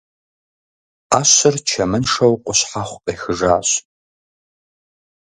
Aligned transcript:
Ӏэщыр 1.09 1.55
чэмыншэу 1.67 2.33
къущхьэхъу 2.43 3.01
къехыжащ. 3.03 3.69